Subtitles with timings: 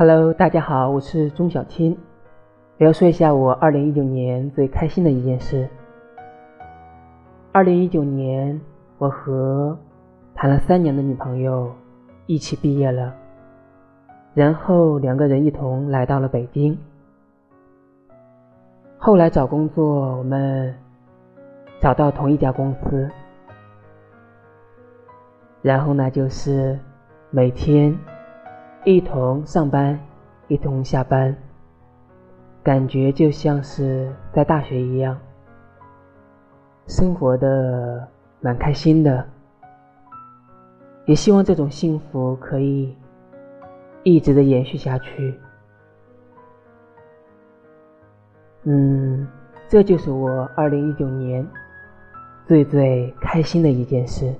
[0.00, 1.98] Hello，大家好，我是钟小青。
[2.78, 5.68] 我要说一下我二零一九年最开心的一件事。
[7.50, 8.60] 二零一九年，
[8.98, 9.76] 我和
[10.36, 11.72] 谈了三年的女朋友
[12.26, 13.12] 一起毕业了，
[14.34, 16.78] 然后两个人一同来到了北京。
[18.98, 20.72] 后来找工作，我们
[21.80, 23.10] 找到同一家公司，
[25.60, 26.78] 然后呢，就是
[27.30, 27.92] 每天。
[28.88, 30.00] 一同上班，
[30.46, 31.36] 一同下班，
[32.62, 35.14] 感觉就像是在大学一样，
[36.86, 38.08] 生活的
[38.40, 39.28] 蛮开心的，
[41.04, 42.96] 也希望这种幸福可以
[44.04, 45.38] 一直的延续下去。
[48.62, 49.28] 嗯，
[49.68, 51.46] 这就是我二零一九年
[52.46, 54.34] 最最开心的一件事。